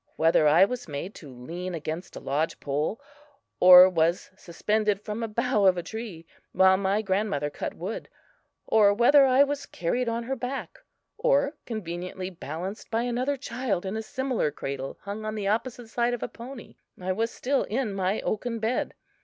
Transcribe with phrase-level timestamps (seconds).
[0.15, 2.99] Whether I was made to lean against a lodge pole
[3.59, 8.09] or was suspended from a bough of a tree, while my grandmother cut wood,
[8.65, 10.79] or whether I was carried on her back,
[11.19, 16.15] or conveniently balanced by another child in a similar cradle hung on the opposite side
[16.15, 18.95] of a pony, I was still in my oaken bed.